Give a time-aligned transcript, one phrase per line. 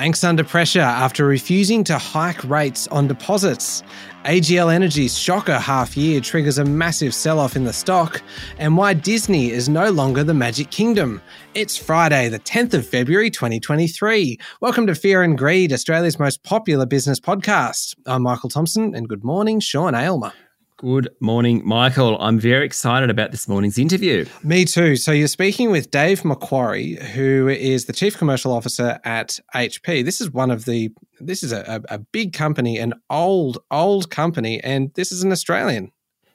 [0.00, 3.82] Banks under pressure after refusing to hike rates on deposits.
[4.24, 8.22] AGL Energy's shocker half year triggers a massive sell off in the stock,
[8.56, 11.20] and why Disney is no longer the Magic Kingdom.
[11.52, 14.38] It's Friday, the 10th of February 2023.
[14.62, 17.94] Welcome to Fear and Greed, Australia's most popular business podcast.
[18.06, 20.32] I'm Michael Thompson, and good morning, Sean Aylmer.
[20.80, 22.16] Good morning, Michael.
[22.22, 24.24] I'm very excited about this morning's interview.
[24.42, 24.96] Me too.
[24.96, 30.02] So, you're speaking with Dave McQuarrie, who is the Chief Commercial Officer at HP.
[30.02, 30.90] This is one of the,
[31.20, 35.92] this is a, a big company, an old, old company, and this is an Australian.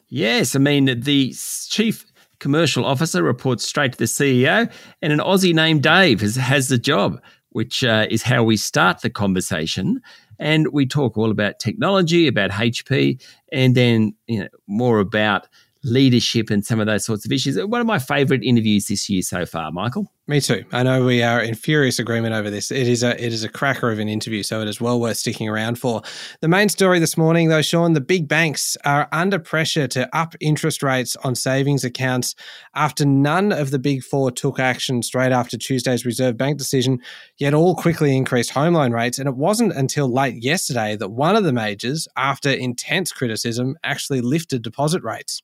[0.09, 0.55] Yes.
[0.55, 1.33] I mean, the
[1.69, 2.05] Chief
[2.37, 4.71] Commercial Officer reports straight to the CEO,
[5.01, 7.19] and an Aussie named Dave has, has the job,
[7.49, 10.01] which uh, is how we start the conversation.
[10.39, 13.21] And we talk all about technology, about HP,
[13.51, 15.47] and then you know, more about
[15.83, 17.63] leadership and some of those sorts of issues.
[17.63, 20.11] One of my favorite interviews this year so far, Michael.
[20.27, 20.65] Me too.
[20.71, 22.71] I know we are in furious agreement over this.
[22.71, 25.17] It is a it is a cracker of an interview, so it is well worth
[25.17, 26.01] sticking around for.
[26.41, 30.33] The main story this morning, though, Sean, the big banks are under pressure to up
[30.39, 32.33] interest rates on savings accounts
[32.73, 36.97] after none of the big four took action straight after Tuesday's Reserve Bank decision,
[37.37, 39.19] yet all quickly increased home loan rates.
[39.19, 44.21] And it wasn't until late yesterday that one of the majors, after intense criticism, actually
[44.21, 45.43] lifted deposit rates.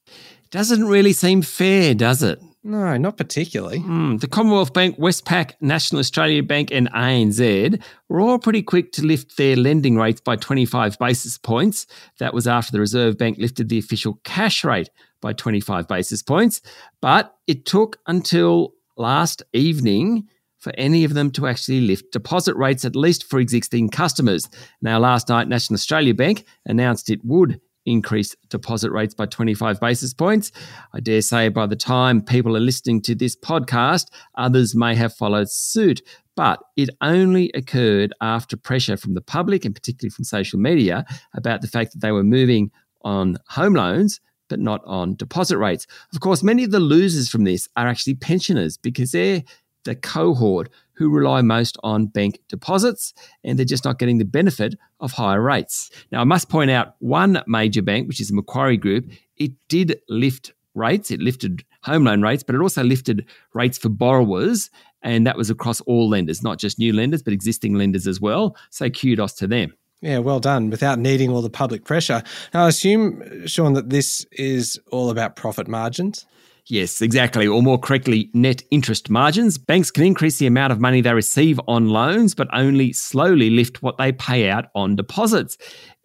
[0.50, 2.40] Doesn't really seem fair, does it?
[2.64, 3.80] No, not particularly.
[3.80, 9.06] Mm, the Commonwealth Bank, Westpac, National Australia Bank, and ANZ were all pretty quick to
[9.06, 11.88] lift their lending rates by 25 basis points.
[12.20, 16.62] That was after the Reserve Bank lifted the official cash rate by 25 basis points.
[17.02, 20.28] But it took until last evening
[20.60, 24.48] for any of them to actually lift deposit rates, at least for existing customers.
[24.84, 30.14] Now, last night, National Australia Bank announced it would increase deposit rates by 25 basis
[30.14, 30.52] points.
[30.94, 35.14] I dare say by the time people are listening to this podcast, others may have
[35.14, 36.02] followed suit.
[36.36, 41.62] But it only occurred after pressure from the public and particularly from social media about
[41.62, 42.72] the fact that they were moving
[43.04, 45.88] on home loans but not on deposit rates.
[46.14, 49.44] Of course, many of the losers from this are actually pensioners because they're
[49.86, 50.70] the cohort
[51.02, 53.12] who rely most on bank deposits
[53.44, 55.90] and they're just not getting the benefit of higher rates.
[56.12, 60.00] Now, I must point out one major bank, which is the Macquarie Group, it did
[60.10, 61.10] lift rates.
[61.10, 63.26] It lifted home loan rates, but it also lifted
[63.56, 64.70] rates for borrowers.
[65.02, 68.56] And that was across all lenders, not just new lenders, but existing lenders as well.
[68.70, 69.74] So kudos to them.
[70.02, 70.70] Yeah, well done.
[70.70, 72.22] Without needing all the public pressure.
[72.54, 76.28] Now, I assume, Sean, that this is all about profit margins.
[76.68, 77.48] Yes, exactly.
[77.48, 79.58] Or more correctly, net interest margins.
[79.58, 83.82] Banks can increase the amount of money they receive on loans, but only slowly lift
[83.82, 85.58] what they pay out on deposits.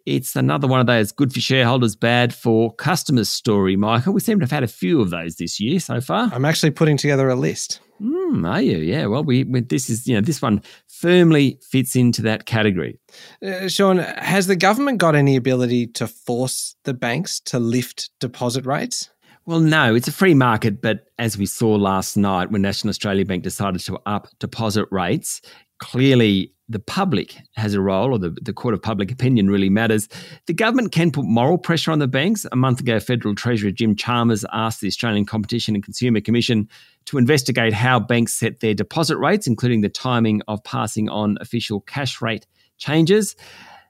[0.05, 4.13] It's another one of those good for shareholders, bad for customers story, Michael.
[4.13, 6.29] We seem to have had a few of those this year so far.
[6.31, 7.81] I'm actually putting together a list.
[8.01, 8.77] Mm, are you?
[8.77, 9.07] Yeah.
[9.07, 12.99] Well, we, we, this is you know this one firmly fits into that category.
[13.45, 18.65] Uh, Sean, has the government got any ability to force the banks to lift deposit
[18.65, 19.09] rates?
[19.47, 23.25] Well, no, it's a free market, but as we saw last night when National Australia
[23.25, 25.41] Bank decided to up deposit rates,
[25.77, 30.09] clearly the public has a role, or the, the court of public opinion really matters.
[30.47, 32.45] The government can put moral pressure on the banks.
[32.51, 36.67] A month ago, Federal Treasurer Jim Chalmers asked the Australian Competition and Consumer Commission
[37.05, 41.79] to investigate how banks set their deposit rates, including the timing of passing on official
[41.79, 42.45] cash rate
[42.79, 43.37] changes.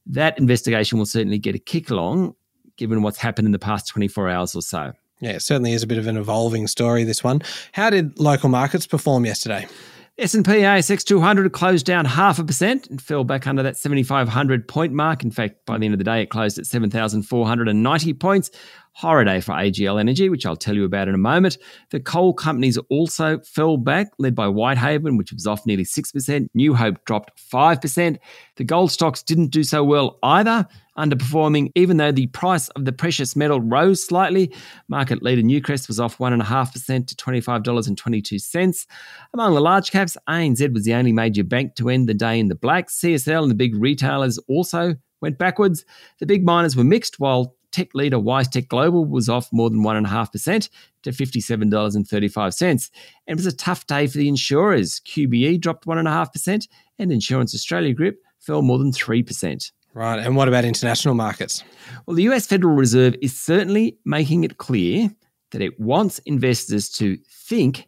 [0.06, 2.36] That investigation will certainly get a kick along,
[2.76, 4.94] given what's happened in the past 24 hours or so.
[5.20, 7.42] Yeah, it certainly is a bit of an evolving story, this one.
[7.72, 9.68] How did local markets perform yesterday?
[10.20, 14.92] S&P ASX 200 closed down half a percent and fell back under that 7,500 point
[14.92, 15.24] mark.
[15.24, 18.50] In fact, by the end of the day, it closed at 7,490 points.
[18.94, 21.60] Horror day for AGL Energy, which I'll tell you about in a moment.
[21.92, 26.50] The coal companies also fell back, led by Whitehaven, which was off nearly 6%.
[26.56, 28.18] New Hope dropped 5%.
[28.56, 30.66] The gold stocks didn't do so well either,
[30.98, 34.54] underperforming even though the price of the precious metal rose slightly.
[34.88, 38.88] Market leader Newcrest was off 1.5% to $25.22.
[39.34, 42.48] Among the large caps, ANZ was the only major bank to end the day in
[42.48, 42.90] the black.
[42.90, 45.86] CSL and the big retailers also went backwards.
[46.20, 50.70] The big miners were mixed, while tech leader WiseTech Global was off more than 1.5%
[51.04, 52.62] to $57.35.
[52.62, 52.82] And
[53.28, 55.00] it was a tough day for the insurers.
[55.02, 56.68] QBE dropped 1.5%,
[57.00, 59.72] and Insurance Australia Group fell more than 3%.
[59.94, 60.20] Right.
[60.20, 61.64] And what about international markets?
[62.06, 65.10] Well, the US Federal Reserve is certainly making it clear
[65.52, 67.88] that it wants investors to think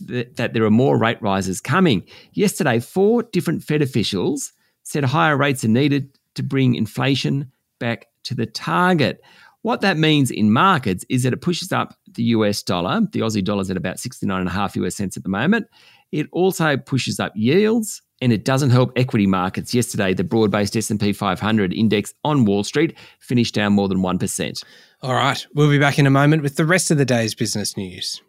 [0.00, 2.04] that, that there are more rate rises coming.
[2.32, 4.52] Yesterday, four different Fed officials
[4.82, 9.20] said higher rates are needed to bring inflation back to the target.
[9.62, 13.00] What that means in markets is that it pushes up the US dollar.
[13.12, 15.66] The Aussie dollar is at about 69.5 US cents at the moment.
[16.12, 19.74] It also pushes up yields and it doesn't help equity markets.
[19.74, 24.64] Yesterday, the broad-based S&P 500 index on Wall Street finished down more than 1%.
[25.02, 27.76] All right, we'll be back in a moment with the rest of the day's business
[27.76, 28.20] news.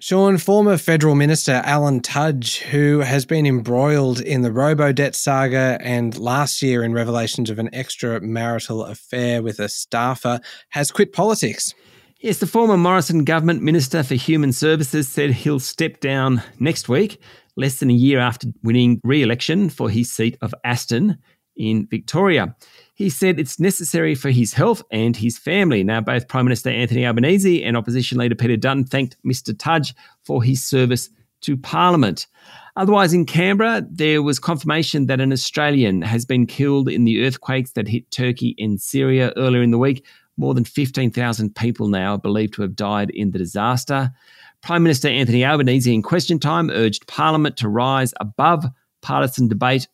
[0.00, 5.76] Sean, former federal minister Alan Tudge, who has been embroiled in the robo debt saga
[5.82, 10.40] and last year in revelations of an extramarital affair with a staffer,
[10.70, 11.74] has quit politics.
[12.20, 17.22] Yes, the former Morrison government minister for human services said he'll step down next week,
[17.54, 21.16] less than a year after winning re election for his seat of Aston
[21.54, 22.56] in Victoria.
[22.94, 25.84] He said it's necessary for his health and his family.
[25.84, 29.56] Now, both Prime Minister Anthony Albanese and Opposition Leader Peter Dutton thanked Mr.
[29.56, 29.94] Tudge
[30.24, 31.10] for his service
[31.42, 32.26] to Parliament.
[32.74, 37.72] Otherwise, in Canberra, there was confirmation that an Australian has been killed in the earthquakes
[37.72, 40.04] that hit Turkey and Syria earlier in the week.
[40.38, 44.12] More than 15,000 people now are believed to have died in the disaster.
[44.62, 48.64] Prime Minister Anthony Albanese, in question time, urged Parliament to rise above
[49.02, 49.88] partisan debate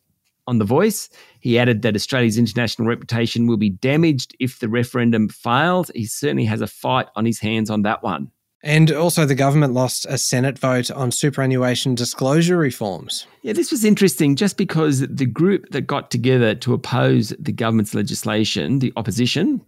[0.47, 1.09] on The Voice.
[1.39, 5.91] He added that Australia's international reputation will be damaged if the referendum fails.
[5.95, 8.31] He certainly has a fight on his hands on that one.
[8.61, 13.27] And also, the government lost a Senate vote on superannuation disclosure reforms.
[13.43, 17.93] Yeah, this was interesting just because the group that got together to oppose the government's
[17.93, 19.61] legislation, the opposition,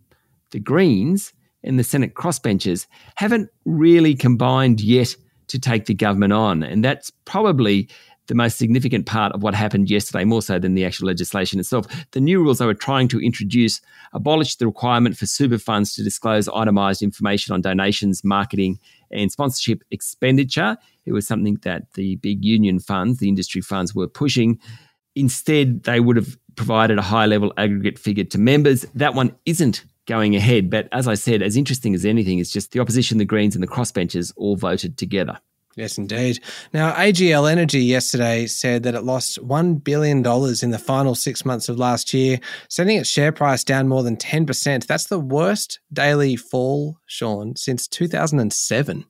[0.51, 1.33] the Greens,
[1.63, 5.15] and the Senate crossbenchers, haven't really combined yet
[5.47, 6.63] to take the government on.
[6.63, 7.89] And that's probably
[8.27, 11.87] the most significant part of what happened yesterday, more so than the actual legislation itself.
[12.11, 13.81] The new rules they were trying to introduce
[14.13, 18.79] abolished the requirement for super funds to disclose itemised information on donations, marketing,
[19.11, 20.77] and sponsorship expenditure.
[21.05, 24.59] It was something that the big union funds, the industry funds, were pushing.
[25.15, 28.85] Instead, they would have provided a high level aggregate figure to members.
[28.93, 30.69] That one isn't going ahead.
[30.69, 33.61] But as I said, as interesting as anything, is just the opposition, the Greens, and
[33.63, 35.39] the crossbenchers all voted together.
[35.75, 36.39] Yes, indeed.
[36.73, 41.69] Now, AGL Energy yesterday said that it lost $1 billion in the final six months
[41.69, 44.87] of last year, sending its share price down more than 10%.
[44.87, 49.05] That's the worst daily fall, Sean, since 2007.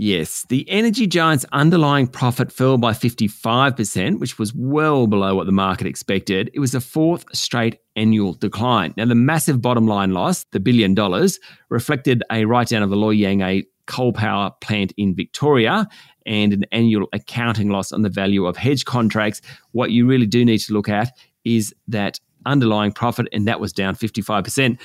[0.00, 5.52] Yes, the energy giant's underlying profit fell by 55%, which was well below what the
[5.52, 6.52] market expected.
[6.54, 8.94] It was the fourth straight annual decline.
[8.96, 12.96] Now, the massive bottom line loss, the billion dollars, reflected a write down of the
[12.96, 15.88] Loy Yang A coal power plant in Victoria
[16.26, 19.40] and an annual accounting loss on the value of hedge contracts.
[19.72, 21.10] What you really do need to look at
[21.44, 24.78] is that underlying profit, and that was down 55%.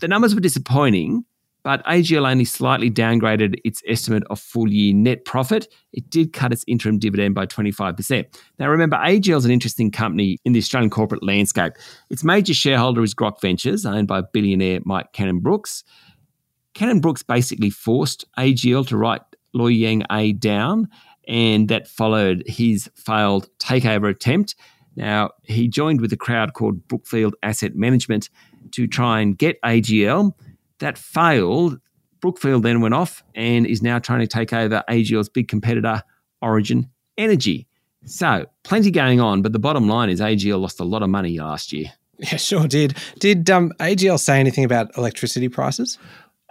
[0.00, 1.24] The numbers were disappointing,
[1.62, 5.68] but AGL only slightly downgraded its estimate of full year net profit.
[5.92, 8.24] It did cut its interim dividend by 25%.
[8.58, 11.74] Now, remember, AGL is an interesting company in the Australian corporate landscape.
[12.08, 15.84] Its major shareholder is Grok Ventures, owned by billionaire Mike Cannon Brooks.
[16.74, 19.22] Cannon Brooks basically forced AGL to write
[19.52, 20.88] Loy Yang A down,
[21.26, 24.54] and that followed his failed takeover attempt.
[24.96, 28.28] Now, he joined with a crowd called Brookfield Asset Management
[28.72, 30.32] to try and get AGL.
[30.80, 31.78] That failed.
[32.20, 36.02] Brookfield then went off and is now trying to take over AGL's big competitor,
[36.42, 37.66] Origin Energy.
[38.04, 41.38] So, plenty going on, but the bottom line is AGL lost a lot of money
[41.38, 41.86] last year.
[42.22, 42.98] Yeah, sure did.
[43.18, 45.96] Did um, AGL say anything about electricity prices?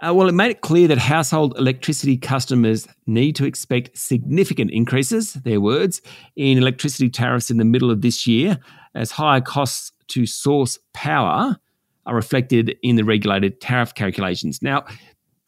[0.04, 5.34] Uh, well, it made it clear that household electricity customers need to expect significant increases,
[5.34, 6.02] their words,
[6.34, 8.58] in electricity tariffs in the middle of this year,
[8.96, 11.56] as higher costs to source power
[12.06, 14.60] are reflected in the regulated tariff calculations.
[14.62, 14.84] Now,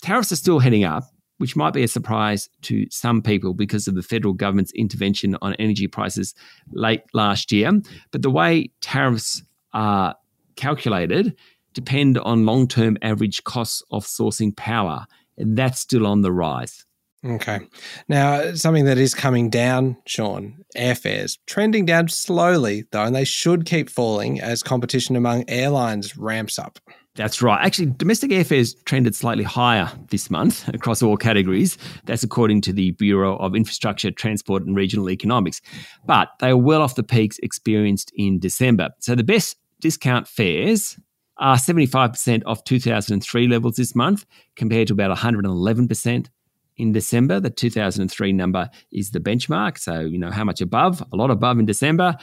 [0.03, 1.05] tariffs are still heading up,
[1.39, 5.55] which might be a surprise to some people because of the federal government's intervention on
[5.55, 6.35] energy prices
[6.73, 7.71] late last year.
[8.11, 9.43] But the way tariffs
[9.73, 10.15] are
[10.57, 11.37] calculated,
[11.73, 15.07] depend on long term average costs of sourcing power.
[15.39, 16.85] And that's still on the rise.
[17.25, 17.61] Okay.
[18.09, 23.65] Now, something that is coming down, Sean, airfares, trending down slowly, though, and they should
[23.65, 26.81] keep falling as competition among airlines ramps up.
[27.15, 27.65] That's right.
[27.65, 31.79] Actually, domestic airfares trended slightly higher this month across all categories.
[32.07, 35.61] That's according to the Bureau of Infrastructure, Transport and Regional Economics.
[36.07, 38.91] But they are well off the peaks experienced in December.
[38.99, 40.99] So the best discount fares
[41.37, 44.25] are 75% off 2003 levels this month,
[44.57, 46.29] compared to about 111%
[46.77, 47.41] in December.
[47.41, 49.79] The 2003 number is the benchmark.
[49.79, 51.03] So, you know, how much above?
[51.13, 52.17] A lot above in December,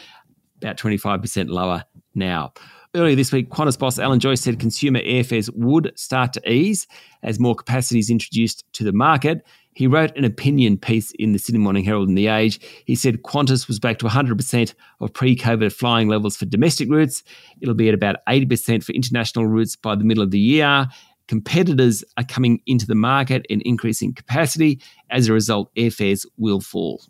[0.62, 1.84] about 25% lower
[2.16, 2.54] now.
[2.96, 6.88] Earlier this week, Qantas boss Alan Joyce said consumer airfares would start to ease
[7.22, 9.46] as more capacity is introduced to the market.
[9.74, 12.60] He wrote an opinion piece in the Sydney Morning Herald and The Age.
[12.86, 17.24] He said Qantas was back to 100% of pre COVID flying levels for domestic routes.
[17.62, 20.88] It'll be at about 80% for international routes by the middle of the year.
[21.30, 24.82] Competitors are coming into the market and increasing capacity.
[25.12, 27.04] As a result, airfares will fall.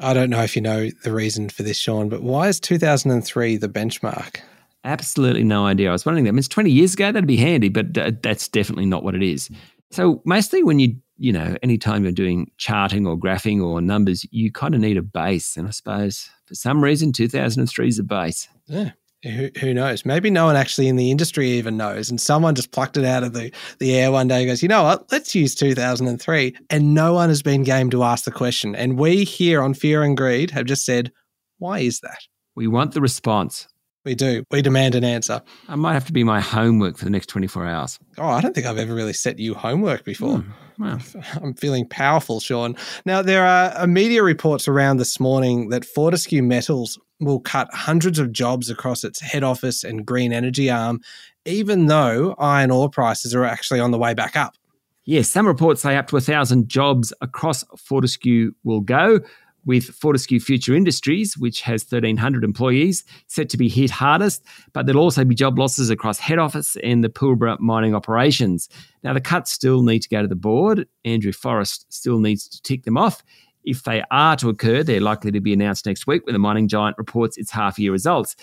[0.00, 3.56] I don't know if you know the reason for this, Sean, but why is 2003
[3.56, 4.40] the benchmark?
[4.82, 5.88] Absolutely no idea.
[5.88, 6.30] I was wondering that.
[6.30, 9.14] I mean, it's 20 years ago, that'd be handy, but uh, that's definitely not what
[9.14, 9.48] it is.
[9.92, 14.50] So, mostly when you, you know, anytime you're doing charting or graphing or numbers, you
[14.50, 15.56] kind of need a base.
[15.56, 18.48] And I suppose for some reason, 2003 is a base.
[18.66, 18.90] Yeah.
[19.24, 20.04] Who, who knows?
[20.04, 22.10] Maybe no one actually in the industry even knows.
[22.10, 24.68] And someone just plucked it out of the, the air one day and goes, you
[24.68, 25.10] know what?
[25.10, 26.54] Let's use 2003.
[26.68, 28.76] And no one has been game to ask the question.
[28.76, 31.10] And we here on Fear and Greed have just said,
[31.58, 32.18] why is that?
[32.54, 33.66] We want the response.
[34.04, 34.44] We do.
[34.50, 35.40] We demand an answer.
[35.66, 37.98] I might have to be my homework for the next 24 hours.
[38.18, 40.38] Oh, I don't think I've ever really set you homework before.
[40.38, 40.98] Hmm, well.
[41.42, 42.76] I'm feeling powerful, Sean.
[43.06, 48.32] Now, there are media reports around this morning that Fortescue Metals will cut hundreds of
[48.32, 51.00] jobs across its head office and green energy arm,
[51.44, 54.56] even though iron ore prices are actually on the way back up.
[55.04, 59.20] Yes, some reports say up to 1,000 jobs across Fortescue will go,
[59.66, 65.02] with Fortescue Future Industries, which has 1,300 employees, set to be hit hardest, but there'll
[65.02, 68.68] also be job losses across head office and the Pilbara mining operations.
[69.02, 70.86] Now, the cuts still need to go to the board.
[71.04, 73.22] Andrew Forrest still needs to tick them off.
[73.64, 76.68] If they are to occur, they're likely to be announced next week when the mining
[76.68, 78.36] giant reports its half year results.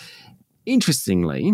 [0.66, 1.54] Interestingly,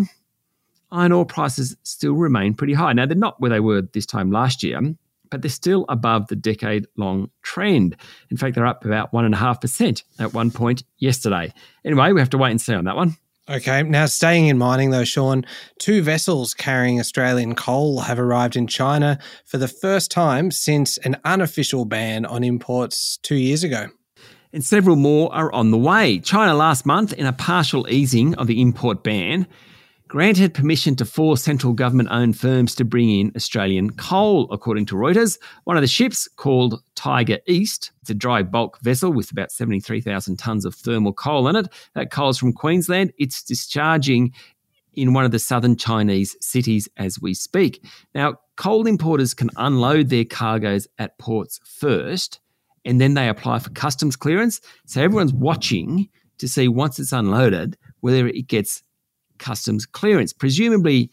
[0.90, 2.92] iron ore prices still remain pretty high.
[2.92, 4.80] Now, they're not where they were this time last year,
[5.30, 7.96] but they're still above the decade long trend.
[8.30, 11.52] In fact, they're up about 1.5% at one point yesterday.
[11.84, 13.16] Anyway, we have to wait and see on that one.
[13.50, 15.42] Okay, now staying in mining though, Sean,
[15.78, 21.16] two vessels carrying Australian coal have arrived in China for the first time since an
[21.24, 23.86] unofficial ban on imports two years ago.
[24.52, 26.18] And several more are on the way.
[26.18, 29.46] China last month, in a partial easing of the import ban,
[30.08, 34.94] granted permission to four central government owned firms to bring in Australian coal, according to
[34.94, 35.38] Reuters.
[35.64, 40.38] One of the ships, called Tiger East, it's a dry bulk vessel with about 73,000
[40.38, 41.68] tonnes of thermal coal in it.
[41.94, 43.12] That coal's from Queensland.
[43.18, 44.32] It's discharging
[44.94, 47.84] in one of the southern Chinese cities as we speak.
[48.14, 52.40] Now, coal importers can unload their cargoes at ports first,
[52.84, 54.62] and then they apply for customs clearance.
[54.86, 58.82] So everyone's watching to see once it's unloaded whether it gets
[59.38, 60.32] customs clearance.
[60.32, 61.10] Presumably,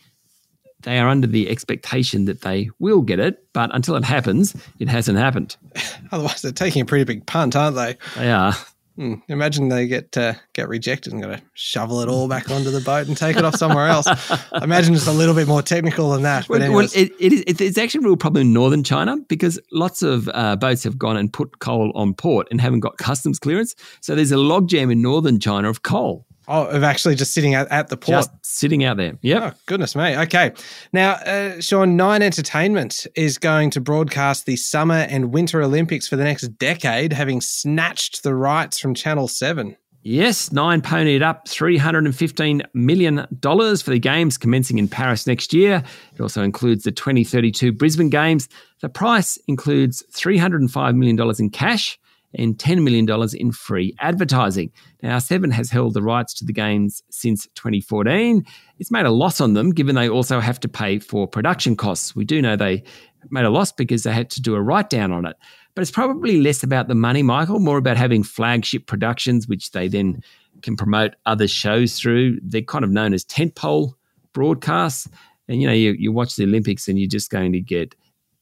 [0.84, 4.88] they are under the expectation that they will get it, but until it happens, it
[4.88, 5.58] hasn't happened.
[6.12, 7.98] Otherwise, they're taking a pretty big punt, aren't they?
[8.16, 8.54] They are.
[8.96, 9.16] Hmm.
[9.28, 12.80] Imagine they get uh, get rejected and got to shovel it all back onto the
[12.80, 14.08] boat and take it off somewhere else.
[14.08, 16.48] I imagine it's a little bit more technical than that.
[16.48, 19.60] But well, well, it, it is, it's actually a real problem in northern China because
[19.74, 23.38] lots of uh, boats have gone and put coal on port and haven't got customs
[23.38, 23.76] clearance.
[24.00, 26.26] So there's a logjam in northern China of coal.
[26.48, 28.18] Oh, of actually just sitting at, at the port.
[28.18, 29.18] Just sitting out there.
[29.22, 29.52] Yeah.
[29.54, 30.18] Oh, goodness me.
[30.18, 30.54] Okay.
[30.94, 36.16] Now, uh, Sean, Nine Entertainment is going to broadcast the Summer and Winter Olympics for
[36.16, 39.76] the next decade, having snatched the rights from Channel 7.
[40.08, 45.84] Yes, Nine ponied up $315 million for the Games commencing in Paris next year.
[46.14, 48.48] It also includes the 2032 Brisbane Games.
[48.82, 51.98] The price includes $305 million in cash
[52.38, 54.72] and $10 million in free advertising.
[55.02, 58.46] Now, Seven has held the rights to the games since 2014.
[58.80, 62.16] It's made a loss on them, given they also have to pay for production costs.
[62.16, 62.84] We do know they
[63.30, 65.36] made a loss because they had to do a write down on it.
[65.74, 69.88] But it's probably less about the money, Michael, more about having flagship productions, which they
[69.88, 70.22] then
[70.62, 72.40] can promote other shows through.
[72.42, 73.94] They're kind of known as tentpole
[74.34, 75.10] broadcasts.
[75.48, 77.94] And you know, you, you watch the Olympics and you're just going to get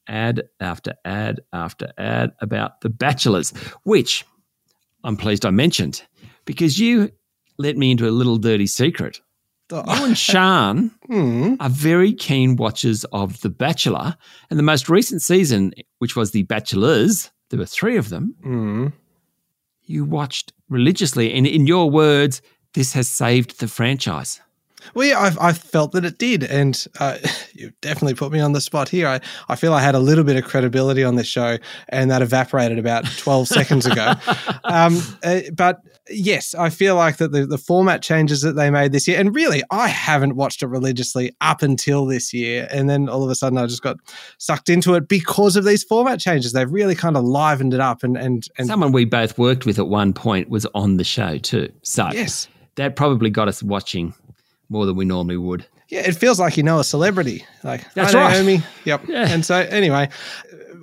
[0.07, 3.51] ad after ad after ad about The Bachelors,
[3.83, 4.25] which
[5.03, 6.03] I'm pleased I mentioned
[6.45, 7.11] because you
[7.57, 9.21] let me into a little dirty secret.
[9.71, 11.55] You and Sean hmm.
[11.59, 14.15] are very keen watchers of The Bachelor.
[14.49, 18.87] And the most recent season, which was The Bachelors, there were three of them, Hmm.
[19.85, 21.33] you watched religiously.
[21.33, 22.41] And in your words,
[22.73, 24.41] this has saved the franchise.
[24.93, 26.43] Well, yeah, I've, I've felt that it did.
[26.43, 27.17] And uh,
[27.53, 29.07] you definitely put me on the spot here.
[29.07, 31.57] I, I feel I had a little bit of credibility on this show,
[31.89, 34.13] and that evaporated about 12 seconds ago.
[34.65, 38.91] Um, uh, but yes, I feel like that the, the format changes that they made
[38.91, 42.67] this year, and really, I haven't watched it religiously up until this year.
[42.71, 43.97] And then all of a sudden, I just got
[44.37, 46.53] sucked into it because of these format changes.
[46.53, 48.03] They've really kind of livened it up.
[48.03, 51.37] And, and, and someone we both worked with at one point was on the show
[51.37, 51.71] too.
[51.81, 52.47] So yes.
[52.75, 54.13] that probably got us watching
[54.73, 55.65] more than we normally would.
[55.87, 57.45] Yeah, it feels like you know a celebrity.
[57.63, 58.35] Like That's I know right.
[58.37, 58.63] Amy.
[58.83, 59.05] Yep.
[59.07, 59.27] Yeah.
[59.29, 60.09] And so anyway,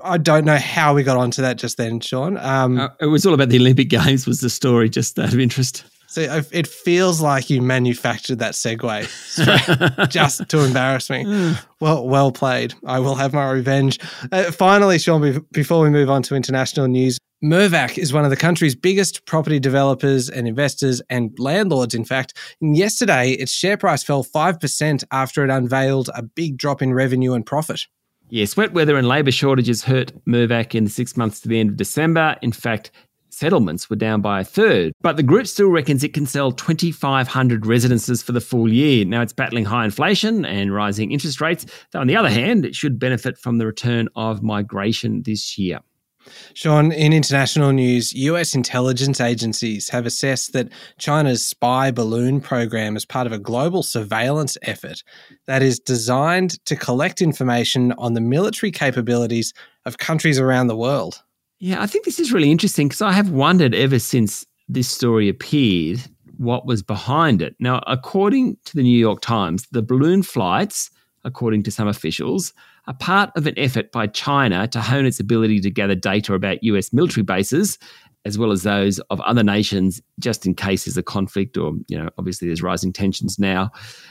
[0.05, 2.39] I don't know how we got onto that just then, Sean.
[2.39, 4.27] Um, Uh, it was all about the Olympic Games.
[4.27, 5.85] Was the story just out of interest?
[6.11, 11.55] So it feels like you manufactured that segue just to embarrass me.
[11.79, 12.75] Well, well played.
[12.85, 14.01] I will have my revenge.
[14.33, 18.37] Uh, finally, Sean, before we move on to international news, Mirvac is one of the
[18.37, 22.37] country's biggest property developers and investors and landlords, in fact.
[22.61, 27.35] And yesterday, its share price fell 5% after it unveiled a big drop in revenue
[27.35, 27.87] and profit.
[28.31, 31.71] Yes, wet weather and labour shortages hurt Mirvac in the six months to the end
[31.71, 32.37] of December.
[32.43, 32.91] In fact,
[33.41, 34.93] settlements were down by a third.
[35.01, 39.07] But the group still reckons it can sell 2,500 residences for the full year.
[39.07, 42.75] Now it's battling high inflation and rising interest rates, though on the other hand, it
[42.75, 45.81] should benefit from the return of migration this year.
[46.53, 50.69] Sean, in international news, US intelligence agencies have assessed that
[50.99, 55.03] China's spy balloon program is part of a global surveillance effort
[55.47, 59.55] that is designed to collect information on the military capabilities
[59.87, 61.23] of countries around the world.
[61.61, 65.29] Yeah, I think this is really interesting because I have wondered ever since this story
[65.29, 66.01] appeared
[66.39, 67.55] what was behind it.
[67.61, 70.91] Now, according to the New York Times, the balloon flights,
[71.23, 72.55] according to some officials,
[72.87, 76.63] are part of an effort by China to hone its ability to gather data about
[76.63, 77.79] US military bases
[78.27, 81.99] as well as those of other nations just in case there's a conflict or you
[81.99, 83.71] know obviously there's rising tensions now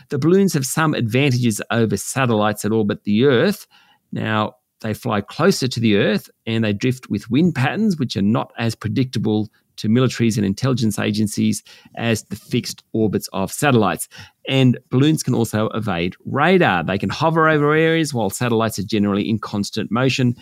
[0.10, 3.68] the balloons have some advantages over satellites that orbit the earth
[4.12, 8.22] now they fly closer to the earth and they drift with wind patterns which are
[8.22, 11.64] not as predictable to militaries and intelligence agencies
[11.96, 14.10] as the fixed orbits of satellites.
[14.48, 16.84] And balloons can also evade radar.
[16.84, 20.36] They can hover over areas while satellites are generally in constant motion.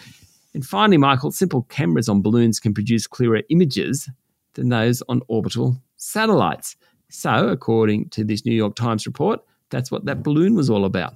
[0.53, 4.09] And finally, Michael, simple cameras on balloons can produce clearer images
[4.55, 6.75] than those on orbital satellites.
[7.09, 9.39] So, according to this New York Times report,
[9.69, 11.13] that's what that balloon was all about.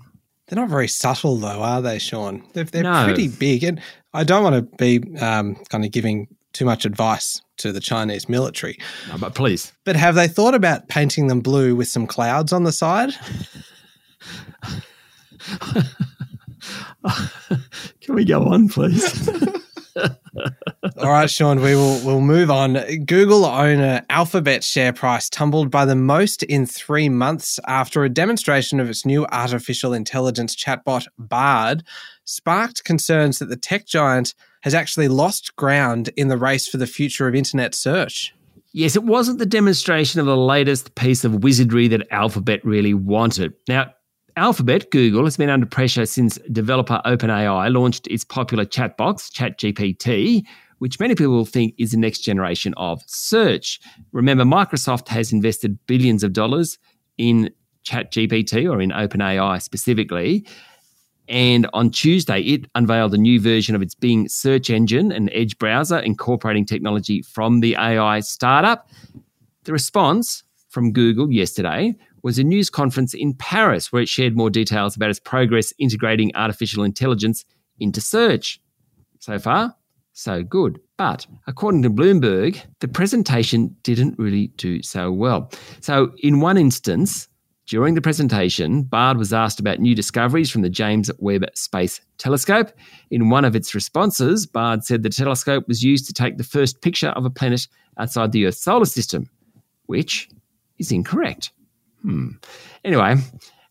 [0.51, 2.43] They're not very subtle, though, are they, Sean?
[2.51, 3.05] They're, they're no.
[3.05, 3.63] pretty big.
[3.63, 3.81] And
[4.13, 8.27] I don't want to be um, kind of giving too much advice to the Chinese
[8.27, 8.77] military.
[9.07, 9.71] No, but please.
[9.85, 13.13] But have they thought about painting them blue with some clouds on the side?
[18.01, 19.29] Can we go on, please?
[19.95, 22.73] All right, Sean, we will we'll move on.
[23.05, 28.79] Google owner Alphabet share price tumbled by the most in three months after a demonstration
[28.79, 31.83] of its new artificial intelligence chatbot Bard
[32.25, 36.87] sparked concerns that the tech giant has actually lost ground in the race for the
[36.87, 38.33] future of internet search.
[38.73, 43.53] Yes, it wasn't the demonstration of the latest piece of wizardry that Alphabet really wanted.
[43.67, 43.93] Now,
[44.37, 50.43] Alphabet, Google, has been under pressure since developer OpenAI launched its popular chat box, ChatGPT,
[50.79, 53.79] which many people think is the next generation of search.
[54.11, 56.77] Remember, Microsoft has invested billions of dollars
[57.17, 57.49] in
[57.85, 60.45] ChatGPT or in OpenAI specifically.
[61.27, 65.57] And on Tuesday, it unveiled a new version of its Bing search engine and Edge
[65.57, 68.89] browser, incorporating technology from the AI startup.
[69.63, 74.49] The response from Google yesterday was a news conference in Paris where it shared more
[74.49, 77.45] details about its progress integrating artificial intelligence
[77.79, 78.61] into search.
[79.19, 79.75] So far,
[80.13, 80.79] so good.
[80.97, 85.51] But according to Bloomberg, the presentation didn't really do so well.
[85.79, 87.27] So, in one instance,
[87.67, 92.71] during the presentation, Bard was asked about new discoveries from the James Webb Space Telescope.
[93.11, 96.81] In one of its responses, Bard said the telescope was used to take the first
[96.81, 99.29] picture of a planet outside the Earth's solar system,
[99.85, 100.29] which
[100.79, 101.51] is incorrect.
[102.01, 102.29] Hmm.
[102.83, 103.15] Anyway,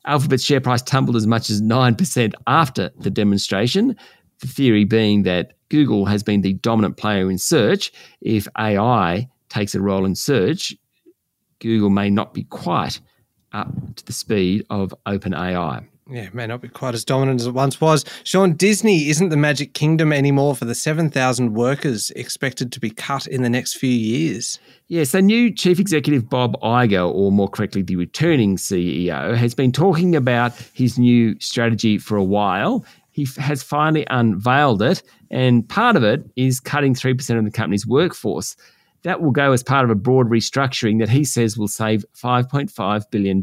[0.06, 3.96] Alphabet's share price tumbled as much as 9% after the demonstration.
[4.40, 7.92] The theory being that Google has been the dominant player in search.
[8.20, 10.74] If AI takes a role in search,
[11.58, 13.00] Google may not be quite
[13.52, 15.86] up to the speed of OpenAI.
[16.12, 18.04] Yeah, may not be quite as dominant as it once was.
[18.24, 23.28] Sean, Disney isn't the Magic Kingdom anymore for the 7,000 workers expected to be cut
[23.28, 24.58] in the next few years.
[24.88, 29.70] Yes, so new Chief Executive Bob Iger, or more correctly, the returning CEO, has been
[29.70, 32.84] talking about his new strategy for a while.
[33.12, 37.86] He has finally unveiled it, and part of it is cutting 3% of the company's
[37.86, 38.56] workforce.
[39.02, 43.10] That will go as part of a broad restructuring that he says will save $5.5
[43.12, 43.40] billion.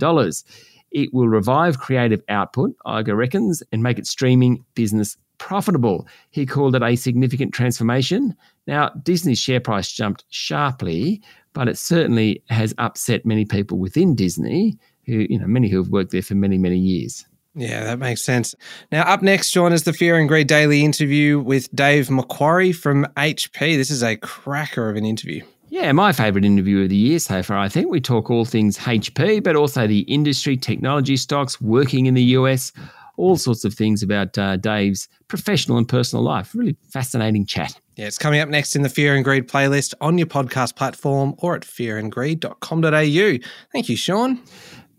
[0.97, 6.07] It will revive creative output, Iger reckons, and make its streaming business profitable.
[6.31, 8.35] He called it a significant transformation.
[8.65, 11.21] Now, Disney's share price jumped sharply,
[11.53, 15.91] but it certainly has upset many people within Disney, who, you know, many who have
[15.91, 17.27] worked there for many, many years.
[17.53, 18.55] Yeah, that makes sense.
[18.91, 23.05] Now, up next, Sean, is the Fear and Greed Daily interview with Dave McQuarrie from
[23.17, 23.77] HP.
[23.77, 25.43] This is a cracker of an interview.
[25.77, 27.91] Yeah, my favourite interview of the year so far, I think.
[27.91, 32.73] We talk all things HP, but also the industry, technology stocks, working in the US,
[33.15, 36.55] all sorts of things about uh, Dave's professional and personal life.
[36.55, 37.79] Really fascinating chat.
[37.95, 41.35] Yeah, it's coming up next in the Fear and Greed playlist on your podcast platform
[41.37, 43.37] or at fearandgreed.com.au.
[43.71, 44.41] Thank you, Sean.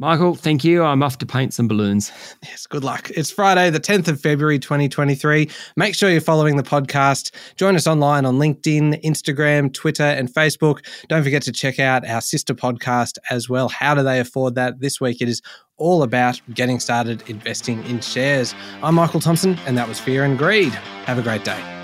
[0.00, 0.84] Michael, thank you.
[0.84, 2.12] I'm off to paint some balloons.
[2.44, 3.10] Yes, good luck.
[3.16, 5.50] It's Friday, the 10th of February, 2023.
[5.76, 7.32] Make sure you're following the podcast.
[7.56, 10.86] Join us online on LinkedIn, Instagram, Twitter, and Facebook.
[11.08, 13.68] Don't forget to check out our sister podcast as well.
[13.68, 14.78] How do they afford that?
[14.78, 15.42] This week it is
[15.78, 18.54] all about getting started investing in shares.
[18.84, 20.72] I'm Michael Thompson, and that was Fear and Greed.
[21.06, 21.77] Have a great day.